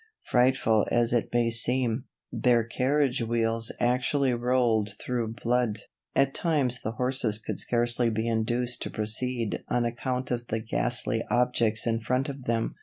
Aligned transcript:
Frightful 0.23 0.87
as 0.89 1.13
it 1.13 1.29
may 1.31 1.51
seem, 1.51 2.05
their 2.31 2.63
carriage 2.63 3.21
wheels 3.21 3.71
actually 3.79 4.33
rolled 4.33 4.89
through 4.99 5.35
blood. 5.43 5.77
At 6.15 6.33
times 6.33 6.81
the 6.81 6.93
horses 6.93 7.37
could 7.37 7.59
scarcely 7.59 8.09
be 8.09 8.27
induced 8.27 8.81
to 8.81 8.89
proceed 8.89 9.63
on 9.69 9.85
account 9.85 10.31
of 10.31 10.47
the 10.47 10.59
ghastly 10.59 11.21
objects 11.29 11.85
in 11.85 11.99
front 11.99 12.29
of 12.29 12.45
them. 12.45 12.73